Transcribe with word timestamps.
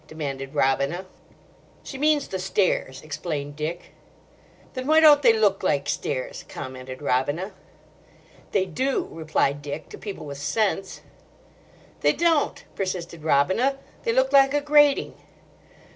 demanded 0.07 0.55
Robina. 0.55 1.05
"She 1.83 1.99
means 1.99 2.27
the 2.27 2.39
stairs," 2.39 3.03
explained 3.03 3.55
Dick. 3.55 3.91
"Then 4.73 4.87
why 4.87 4.99
don't 4.99 5.21
they 5.21 5.31
look 5.31 5.61
like 5.61 5.87
stairs?" 5.87 6.43
commented 6.49 7.03
Robina. 7.03 7.51
"They 8.51 8.65
do," 8.65 9.07
replied 9.11 9.61
Dick, 9.61 9.89
"to 9.89 9.99
people 9.99 10.25
with 10.25 10.39
sense." 10.39 11.01
"They 11.99 12.13
don't," 12.13 12.65
persisted 12.73 13.23
Robina, 13.23 13.77
"they 14.01 14.11
look 14.11 14.33
like 14.33 14.55
a 14.55 14.61
grating." 14.61 15.13